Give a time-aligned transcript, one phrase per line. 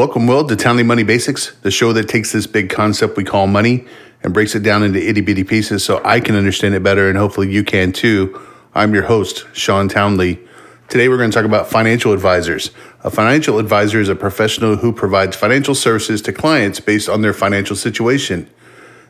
[0.00, 3.46] Welcome, Will, to Townley Money Basics, the show that takes this big concept we call
[3.46, 3.86] money
[4.22, 7.18] and breaks it down into itty bitty pieces so I can understand it better and
[7.18, 8.40] hopefully you can too.
[8.74, 10.40] I'm your host, Shawn Townley.
[10.88, 12.70] Today we're going to talk about financial advisors.
[13.04, 17.34] A financial advisor is a professional who provides financial services to clients based on their
[17.34, 18.48] financial situation.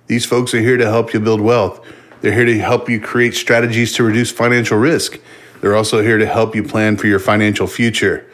[0.09, 1.86] These folks are here to help you build wealth.
[2.20, 5.20] They're here to help you create strategies to reduce financial risk.
[5.61, 8.27] They're also here to help you plan for your financial future.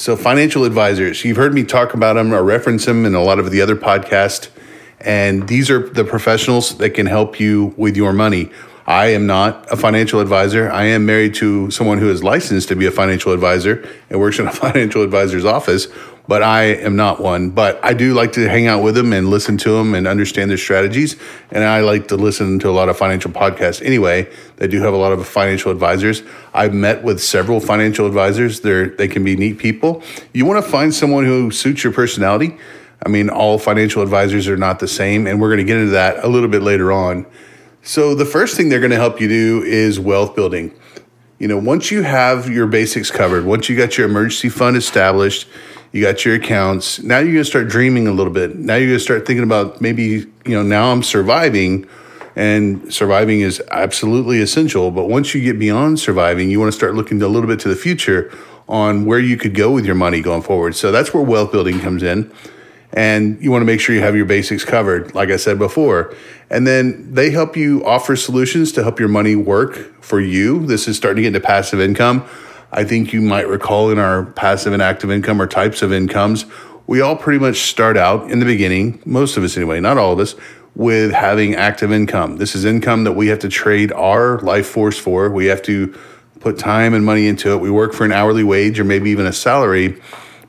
[0.00, 3.38] So, financial advisors, you've heard me talk about them or reference them in a lot
[3.38, 4.48] of the other podcasts.
[4.98, 8.50] And these are the professionals that can help you with your money.
[8.86, 10.70] I am not a financial advisor.
[10.70, 14.38] I am married to someone who is licensed to be a financial advisor and works
[14.38, 15.88] in a financial advisor's office
[16.30, 17.50] but I am not one.
[17.50, 20.48] But I do like to hang out with them and listen to them and understand
[20.48, 21.16] their strategies.
[21.50, 24.32] And I like to listen to a lot of financial podcasts anyway.
[24.54, 26.22] They do have a lot of financial advisors.
[26.54, 28.60] I've met with several financial advisors.
[28.60, 30.04] They're, they can be neat people.
[30.32, 32.56] You want to find someone who suits your personality.
[33.04, 35.26] I mean, all financial advisors are not the same.
[35.26, 37.26] And we're going to get into that a little bit later on.
[37.82, 40.78] So, the first thing they're going to help you do is wealth building.
[41.40, 45.48] You know, once you have your basics covered, once you got your emergency fund established,
[45.92, 47.02] you got your accounts.
[47.02, 48.56] Now you're going to start dreaming a little bit.
[48.56, 51.88] Now you're going to start thinking about maybe, you know, now I'm surviving
[52.36, 54.90] and surviving is absolutely essential.
[54.90, 57.68] But once you get beyond surviving, you want to start looking a little bit to
[57.68, 58.32] the future
[58.68, 60.76] on where you could go with your money going forward.
[60.76, 62.32] So that's where wealth building comes in.
[62.92, 66.14] And you want to make sure you have your basics covered, like I said before.
[66.50, 70.66] And then they help you offer solutions to help your money work for you.
[70.66, 72.24] This is starting to get into passive income.
[72.72, 76.46] I think you might recall in our passive and active income or types of incomes,
[76.86, 80.12] we all pretty much start out in the beginning, most of us anyway, not all
[80.12, 80.34] of us,
[80.74, 82.36] with having active income.
[82.36, 85.28] This is income that we have to trade our life force for.
[85.30, 85.96] We have to
[86.38, 87.60] put time and money into it.
[87.60, 90.00] We work for an hourly wage or maybe even a salary,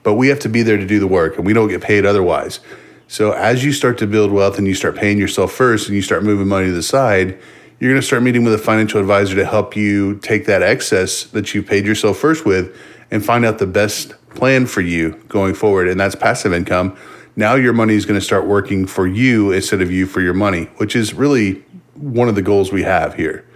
[0.03, 2.05] but we have to be there to do the work and we don't get paid
[2.05, 2.59] otherwise.
[3.07, 6.01] So as you start to build wealth and you start paying yourself first and you
[6.01, 7.37] start moving money to the side,
[7.81, 11.23] you're going to start meeting with a financial advisor to help you take that excess
[11.23, 12.77] that you paid yourself first with
[13.09, 15.87] and find out the best plan for you going forward.
[15.87, 16.95] And that's passive income.
[17.35, 20.35] Now your money is going to start working for you instead of you for your
[20.35, 23.47] money, which is really one of the goals we have here.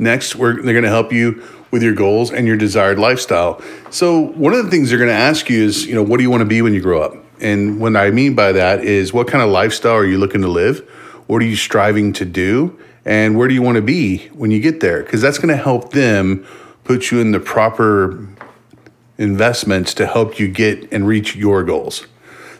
[0.00, 1.40] Next, we're, they're going to help you
[1.70, 3.62] with your goals and your desired lifestyle.
[3.90, 6.24] So, one of the things they're going to ask you is, you know, what do
[6.24, 7.14] you want to be when you grow up?
[7.40, 10.48] And what I mean by that is, what kind of lifestyle are you looking to
[10.48, 10.88] live?
[11.32, 12.78] What are you striving to do?
[13.06, 15.02] And where do you want to be when you get there?
[15.02, 16.46] Because that's going to help them
[16.84, 18.28] put you in the proper
[19.16, 22.06] investments to help you get and reach your goals.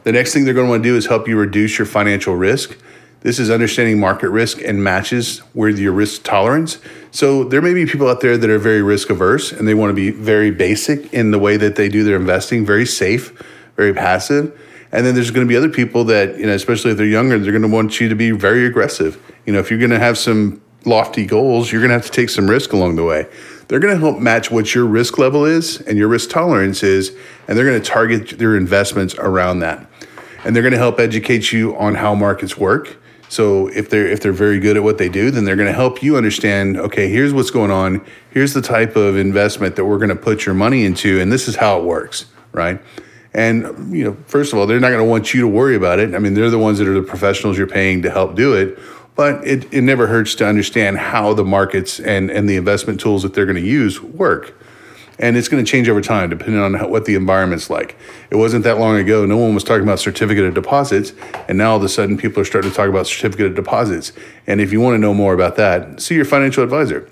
[0.05, 2.35] The next thing they're going to want to do is help you reduce your financial
[2.35, 2.79] risk.
[3.21, 6.79] This is understanding market risk and matches with your risk tolerance.
[7.11, 9.91] So there may be people out there that are very risk averse and they want
[9.91, 13.39] to be very basic in the way that they do their investing, very safe,
[13.77, 14.59] very passive.
[14.93, 17.39] And then there's going to be other people that, you know, especially if they're younger,
[17.39, 19.21] they're going to want you to be very aggressive.
[19.47, 22.13] You know, if you're going to have some lofty goals, you're going to have to
[22.13, 23.27] take some risk along the way.
[23.69, 27.17] They're going to help match what your risk level is and your risk tolerance is,
[27.49, 29.87] and they're going to target their investments around that.
[30.45, 32.99] And they're going to help educate you on how markets work.
[33.29, 35.73] So if they're if they're very good at what they do, then they're going to
[35.73, 38.05] help you understand, okay, here's what's going on.
[38.31, 41.49] Here's the type of investment that we're going to put your money into and this
[41.49, 42.79] is how it works, right?
[43.35, 45.99] And, you know, first of all, they're not going to want you to worry about
[45.99, 46.15] it.
[46.15, 48.79] I mean, they're the ones that are the professionals you're paying to help do it.
[49.15, 53.23] But it, it never hurts to understand how the markets and, and the investment tools
[53.23, 54.55] that they're going to use work.
[55.19, 57.97] And it's going to change over time depending on how, what the environment's like.
[58.31, 61.13] It wasn't that long ago, no one was talking about certificate of deposits.
[61.49, 64.13] And now all of a sudden, people are starting to talk about certificate of deposits.
[64.47, 67.09] And if you want to know more about that, see your financial advisor.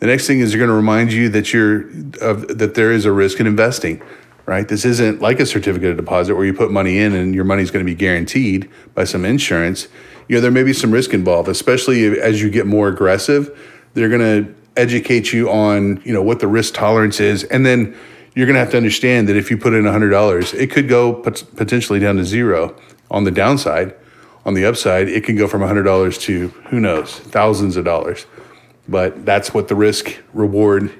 [0.00, 3.12] The next thing is they're going to remind you that you're that there is a
[3.12, 4.02] risk in investing
[4.46, 4.68] right?
[4.68, 7.62] This isn't like a certificate of deposit where you put money in and your money
[7.62, 9.88] is going to be guaranteed by some insurance.
[10.28, 13.58] You know, there may be some risk involved, especially as you get more aggressive.
[13.94, 17.44] They're going to educate you on, you know, what the risk tolerance is.
[17.44, 17.96] And then
[18.34, 21.14] you're going to have to understand that if you put in $100, it could go
[21.14, 22.76] potentially down to zero
[23.10, 23.94] on the downside.
[24.46, 28.26] On the upside, it can go from $100 to who knows, thousands of dollars.
[28.86, 30.92] But that's what the risk reward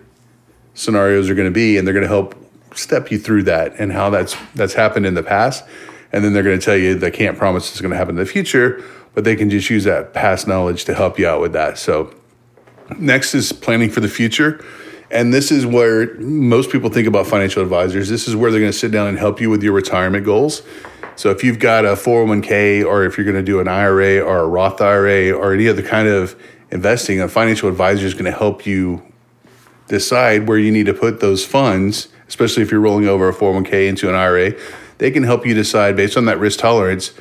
[0.72, 1.76] scenarios are going to be.
[1.76, 2.34] And they're going to help
[2.74, 5.64] step you through that and how that's that's happened in the past.
[6.12, 8.24] And then they're going to tell you they can't promise it's going to happen in
[8.24, 8.84] the future,
[9.14, 11.76] but they can just use that past knowledge to help you out with that.
[11.76, 12.14] So
[12.98, 14.64] next is planning for the future.
[15.10, 18.08] And this is where most people think about financial advisors.
[18.08, 20.62] This is where they're going to sit down and help you with your retirement goals.
[21.16, 24.40] So if you've got a 401k or if you're going to do an IRA or
[24.40, 26.34] a Roth IRA or any other kind of
[26.70, 29.02] investing, a financial advisor is going to help you
[29.88, 33.88] decide where you need to put those funds especially if you're rolling over a 401k
[33.88, 34.54] into an IRA.
[34.98, 37.12] they can help you decide based on that risk tolerance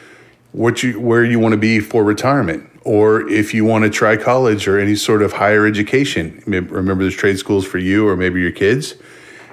[0.51, 4.15] what you where you want to be for retirement or if you want to try
[4.15, 6.43] college or any sort of higher education.
[6.45, 8.95] Remember, there's trade schools for you or maybe your kids.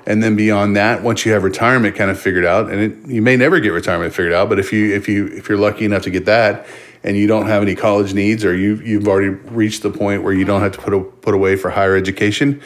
[0.05, 3.23] And then beyond that, once you have retirement kind of figured out, and it, you
[3.23, 6.03] may never get retirement figured out, but if you if you if you're lucky enough
[6.03, 6.67] to get that,
[7.05, 10.33] and you don't have any college needs, or you you've already reached the point where
[10.33, 12.61] you don't have to put a, put away for higher education,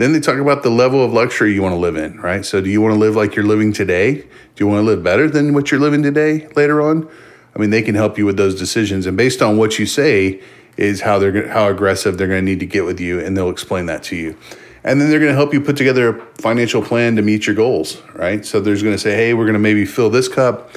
[0.00, 2.44] then they talk about the level of luxury you want to live in, right?
[2.44, 4.14] So, do you want to live like you're living today?
[4.14, 4.28] Do
[4.64, 7.08] you want to live better than what you're living today later on?
[7.54, 10.40] I mean, they can help you with those decisions, and based on what you say,
[10.76, 13.50] is how they're how aggressive they're going to need to get with you, and they'll
[13.50, 14.36] explain that to you.
[14.82, 17.54] And then they're going to help you put together a financial plan to meet your
[17.54, 18.44] goals, right?
[18.46, 20.70] So there's going to say, hey, we're going to maybe fill this cup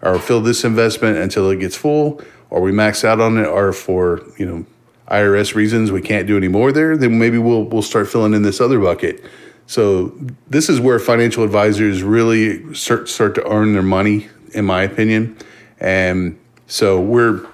[0.00, 3.72] or fill this investment until it gets full, or we max out on it, or
[3.72, 4.66] for you know
[5.10, 6.96] IRS reasons we can't do any more there.
[6.96, 9.24] Then maybe we'll we'll start filling in this other bucket.
[9.66, 10.16] So
[10.48, 15.36] this is where financial advisors really start start to earn their money, in my opinion.
[15.80, 17.46] And so we're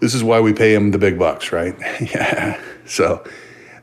[0.00, 1.76] this is why we pay them the big bucks, right?
[2.00, 2.60] yeah.
[2.86, 3.24] So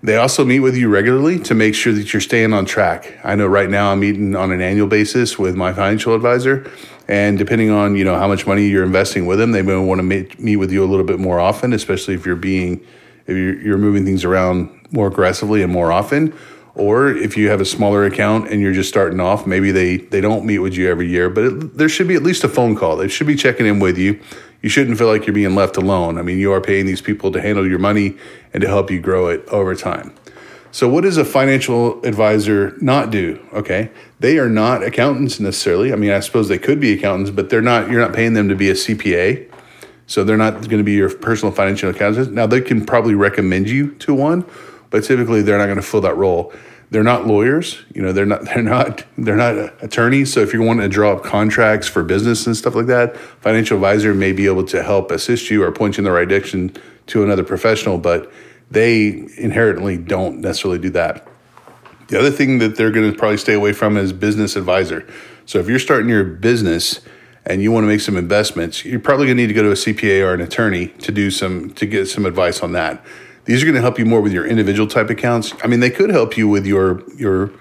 [0.01, 3.19] they also meet with you regularly to make sure that you're staying on track.
[3.23, 6.69] I know right now I'm meeting on an annual basis with my financial advisor,
[7.09, 9.99] and depending on you know how much money you're investing with them, they may want
[9.99, 12.79] to meet, meet with you a little bit more often, especially if you're being
[13.27, 16.33] if you're, you're moving things around more aggressively and more often
[16.79, 20.21] or if you have a smaller account and you're just starting off, maybe they, they
[20.21, 22.73] don't meet with you every year, but it, there should be at least a phone
[22.73, 22.95] call.
[22.95, 24.17] They should be checking in with you.
[24.61, 26.17] You shouldn't feel like you're being left alone.
[26.17, 28.17] I mean, you are paying these people to handle your money
[28.53, 30.15] and to help you grow it over time.
[30.71, 33.43] So, what does a financial advisor not do?
[33.53, 35.91] Okay, they are not accountants necessarily.
[35.91, 37.89] I mean, I suppose they could be accountants, but they're not.
[37.89, 39.51] You're not paying them to be a CPA,
[40.05, 42.33] so they're not going to be your personal financial accountant.
[42.33, 44.45] Now, they can probably recommend you to one,
[44.89, 46.53] but typically they're not going to fill that role
[46.91, 50.63] they're not lawyers you know they're not they're not they're not attorneys so if you're
[50.63, 54.45] wanting to draw up contracts for business and stuff like that financial advisor may be
[54.45, 56.71] able to help assist you or point you in the right direction
[57.07, 58.31] to another professional but
[58.71, 59.07] they
[59.37, 61.27] inherently don't necessarily do that
[62.07, 65.07] the other thing that they're going to probably stay away from is business advisor
[65.45, 67.01] so if you're starting your business
[67.45, 69.71] and you want to make some investments you're probably going to need to go to
[69.71, 73.03] a cpa or an attorney to do some to get some advice on that
[73.49, 75.55] these are going to help you more with your individual type accounts.
[75.63, 77.51] I mean, they could help you with your your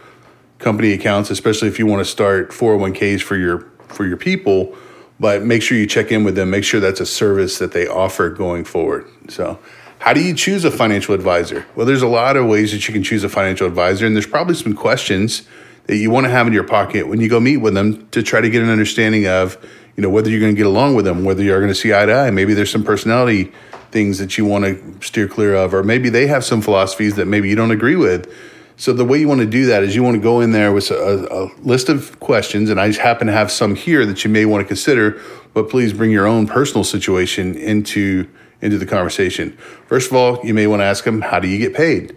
[0.58, 4.76] company accounts, especially if you want to start 401ks for your for your people.
[5.19, 6.50] But make sure you check in with them.
[6.50, 9.08] Make sure that's a service that they offer going forward.
[9.31, 9.58] So,
[9.99, 11.67] how do you choose a financial advisor?
[11.75, 14.27] Well, there's a lot of ways that you can choose a financial advisor, and there's
[14.27, 15.43] probably some questions
[15.87, 18.23] that you want to have in your pocket when you go meet with them to
[18.23, 19.56] try to get an understanding of,
[19.97, 21.93] you know, whether you're going to get along with them, whether you're going to see
[21.93, 22.31] eye to eye.
[22.31, 23.53] Maybe there's some personality
[23.91, 27.25] things that you want to steer clear of, or maybe they have some philosophies that
[27.25, 28.33] maybe you don't agree with.
[28.77, 30.73] So the way you want to do that is you want to go in there
[30.73, 34.25] with a, a, list of questions, and I just happen to have some here that
[34.25, 35.21] you may want to consider.
[35.53, 38.29] But please bring your own personal situation into
[38.60, 39.56] into the conversation.
[39.87, 42.16] First of all, you may want to ask them, "How do you get paid?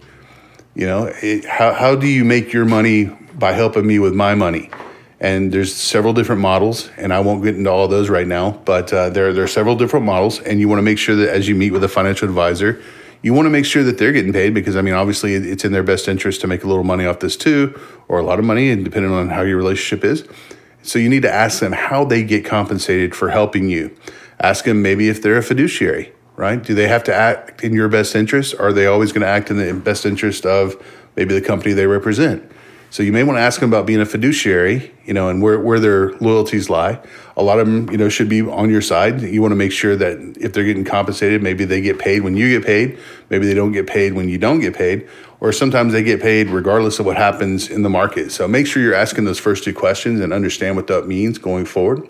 [0.74, 3.04] You know, it, how how do you make your money
[3.34, 4.70] by helping me with my money?"
[5.22, 8.92] and there's several different models and i won't get into all those right now but
[8.92, 11.48] uh, there, there are several different models and you want to make sure that as
[11.48, 12.82] you meet with a financial advisor
[13.22, 15.72] you want to make sure that they're getting paid because i mean obviously it's in
[15.72, 17.78] their best interest to make a little money off this too
[18.08, 20.26] or a lot of money and depending on how your relationship is
[20.82, 23.96] so you need to ask them how they get compensated for helping you
[24.40, 27.88] ask them maybe if they're a fiduciary right do they have to act in your
[27.88, 30.76] best interest are they always going to act in the best interest of
[31.16, 32.52] maybe the company they represent
[32.92, 35.58] so you may want to ask them about being a fiduciary, you know, and where,
[35.58, 37.00] where their loyalties lie.
[37.38, 39.22] A lot of them, you know, should be on your side.
[39.22, 42.36] You want to make sure that if they're getting compensated, maybe they get paid when
[42.36, 42.98] you get paid.
[43.30, 45.08] Maybe they don't get paid when you don't get paid.
[45.40, 48.30] Or sometimes they get paid regardless of what happens in the market.
[48.30, 51.64] So make sure you're asking those first two questions and understand what that means going
[51.64, 52.06] forward.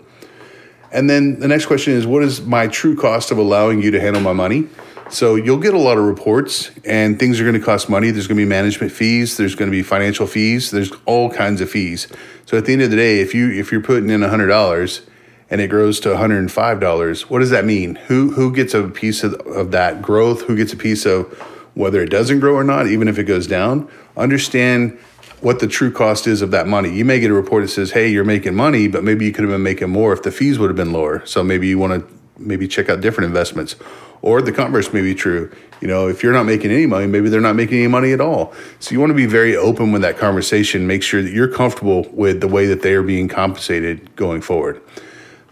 [0.93, 3.99] And then the next question is what is my true cost of allowing you to
[3.99, 4.69] handle my money?
[5.09, 8.09] So you'll get a lot of reports, and things are going to cost money.
[8.11, 9.37] There's going to be management fees.
[9.37, 10.71] There's going to be financial fees.
[10.71, 12.07] There's all kinds of fees.
[12.45, 15.01] So at the end of the day, if you if you're putting in hundred dollars
[15.49, 17.95] and it grows to $105, what does that mean?
[18.07, 20.43] Who who gets a piece of, of that growth?
[20.43, 21.31] Who gets a piece of
[21.75, 23.89] whether it doesn't grow or not, even if it goes down?
[24.15, 24.97] Understand
[25.43, 26.89] what the true cost is of that money.
[26.89, 29.43] You may get a report that says, "Hey, you're making money, but maybe you could
[29.43, 31.93] have been making more if the fees would have been lower." So maybe you want
[31.93, 33.75] to maybe check out different investments
[34.23, 35.51] or the converse may be true.
[35.81, 38.21] You know, if you're not making any money, maybe they're not making any money at
[38.21, 38.53] all.
[38.79, 40.87] So you want to be very open with that conversation.
[40.87, 44.79] Make sure that you're comfortable with the way that they are being compensated going forward.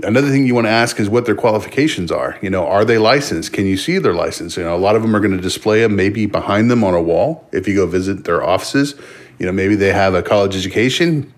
[0.04, 2.38] Another thing you want to ask is what their qualifications are.
[2.42, 3.52] You know, are they licensed?
[3.52, 4.56] Can you see their license?
[4.56, 6.96] You know, a lot of them are going to display them maybe behind them on
[6.96, 8.96] a wall if you go visit their offices.
[9.42, 11.34] You know, maybe they have a college education,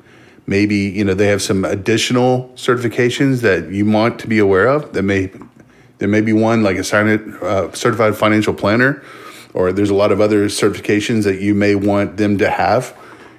[0.46, 4.92] Maybe you know they have some additional certifications that you want to be aware of.
[4.94, 5.32] That may
[6.00, 9.02] there may be one like a uh, certified financial planner,
[9.54, 12.98] or there's a lot of other certifications that you may want them to have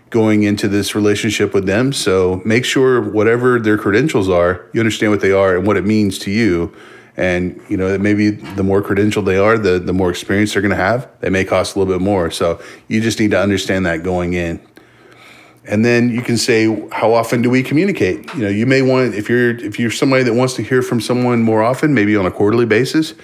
[0.08, 1.92] going into this relationship with them.
[1.92, 5.84] So make sure whatever their credentials are, you understand what they are and what it
[5.84, 6.74] means to you.
[7.16, 10.70] And you know, maybe the more credentialed they are, the the more experience they're going
[10.70, 11.08] to have.
[11.20, 12.30] They may cost a little bit more.
[12.30, 14.60] So you just need to understand that going in.
[15.66, 18.32] And then you can say, how often do we communicate?
[18.34, 21.00] You know, you may want if you're if you're somebody that wants to hear from
[21.00, 23.14] someone more often, maybe on a quarterly basis,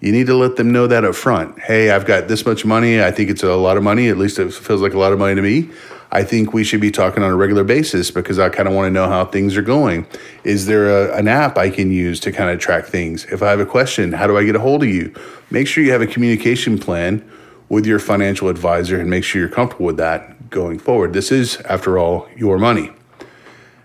[0.00, 1.58] you need to let them know that up front.
[1.58, 3.02] Hey, I've got this much money.
[3.02, 4.08] I think it's a lot of money.
[4.08, 5.70] At least it feels like a lot of money to me.
[6.14, 8.86] I think we should be talking on a regular basis because I kind of want
[8.86, 10.06] to know how things are going.
[10.44, 13.24] Is there a, an app I can use to kind of track things?
[13.32, 15.14] If I have a question, how do I get a hold of you?
[15.50, 17.26] Make sure you have a communication plan
[17.70, 21.14] with your financial advisor and make sure you're comfortable with that going forward.
[21.14, 22.92] This is, after all, your money.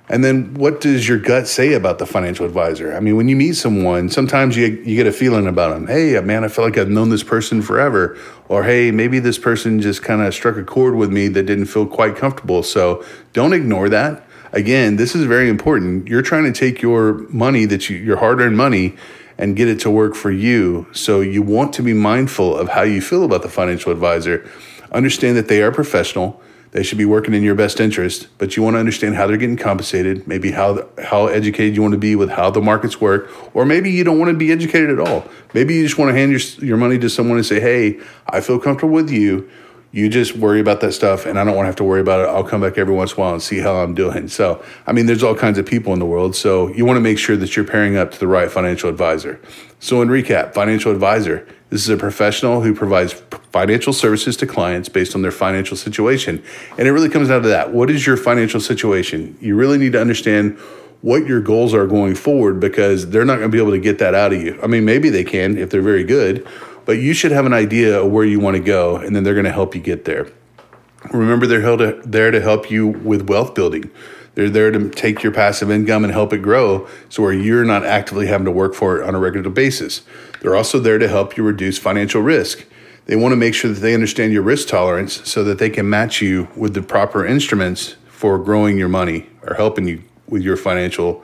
[0.09, 2.95] And then what does your gut say about the financial advisor?
[2.95, 5.87] I mean, when you meet someone, sometimes you, you get a feeling about them.
[5.87, 8.17] Hey, man, I feel like I've known this person forever.
[8.47, 11.65] Or hey, maybe this person just kind of struck a chord with me that didn't
[11.65, 12.63] feel quite comfortable.
[12.63, 14.25] So don't ignore that.
[14.53, 16.07] Again, this is very important.
[16.07, 18.95] You're trying to take your money that you, your hard earned money
[19.37, 20.87] and get it to work for you.
[20.93, 24.49] So you want to be mindful of how you feel about the financial advisor.
[24.93, 26.41] Understand that they are professional.
[26.77, 29.35] They should be working in your best interest, but you want to understand how they're
[29.35, 33.31] getting compensated, maybe how how educated you want to be with how the markets work,
[33.55, 35.25] or maybe you don't want to be educated at all.
[35.55, 38.41] Maybe you just want to hand your your money to someone and say, "Hey, I
[38.41, 39.49] feel comfortable with you
[39.91, 42.19] you just worry about that stuff and I don't want to have to worry about
[42.21, 42.29] it.
[42.29, 44.27] I'll come back every once in a while and see how I'm doing.
[44.27, 46.35] So, I mean, there's all kinds of people in the world.
[46.35, 49.39] So, you want to make sure that you're pairing up to the right financial advisor.
[49.79, 53.13] So, in recap, financial advisor, this is a professional who provides
[53.51, 56.43] financial services to clients based on their financial situation.
[56.77, 57.73] And it really comes down to that.
[57.73, 59.37] What is your financial situation?
[59.41, 60.57] You really need to understand
[61.01, 63.99] what your goals are going forward because they're not going to be able to get
[63.99, 64.59] that out of you.
[64.63, 66.47] I mean, maybe they can if they're very good,
[66.87, 69.33] but you should have an idea of where you want to go, and then they're
[69.33, 70.31] going to help you get there.
[71.11, 73.91] Remember, they're there to help you with wealth building.
[74.35, 77.85] They're there to take your passive income and help it grow so where you're not
[77.85, 80.01] actively having to work for it on a regular basis.
[80.39, 82.65] They're also there to help you reduce financial risk.
[83.05, 85.89] They want to make sure that they understand your risk tolerance so that they can
[85.89, 90.55] match you with the proper instruments for growing your money or helping you with your
[90.55, 91.21] financial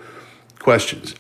[0.60, 1.16] questions.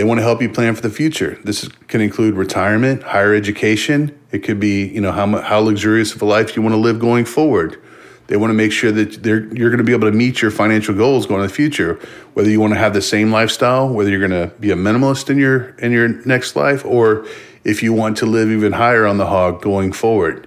[0.00, 1.38] They want to help you plan for the future.
[1.44, 4.18] This can include retirement, higher education.
[4.32, 6.98] It could be, you know, how how luxurious of a life you want to live
[6.98, 7.78] going forward.
[8.26, 10.94] They want to make sure that you're going to be able to meet your financial
[10.94, 12.00] goals going in the future.
[12.32, 15.28] Whether you want to have the same lifestyle, whether you're going to be a minimalist
[15.28, 17.26] in your in your next life, or
[17.62, 20.46] if you want to live even higher on the hog going forward.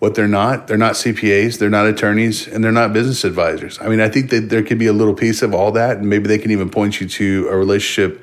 [0.00, 3.78] What they're not, they're not CPAs, they're not attorneys, and they're not business advisors.
[3.80, 6.10] I mean, I think that there could be a little piece of all that, and
[6.10, 8.22] maybe they can even point you to a relationship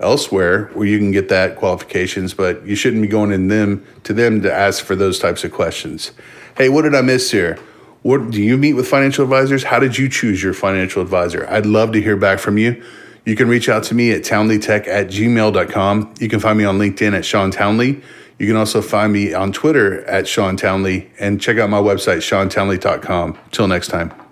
[0.00, 4.12] elsewhere where you can get that qualifications, but you shouldn't be going in them to
[4.12, 6.12] them to ask for those types of questions.
[6.56, 7.58] Hey, what did I miss here?
[8.02, 9.64] What do you meet with financial advisors?
[9.64, 11.46] How did you choose your financial advisor?
[11.48, 12.82] I'd love to hear back from you.
[13.26, 16.14] You can reach out to me at townleytech at gmail.com.
[16.18, 18.02] You can find me on LinkedIn at Shawn Townley.
[18.38, 22.18] You can also find me on Twitter at Shawn Townley and check out my website,
[22.18, 23.38] shawntownley.com.
[23.52, 24.29] Till next time.